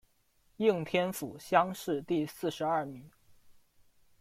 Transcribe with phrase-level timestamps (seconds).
[0.57, 3.07] 应天府乡试第四十二名。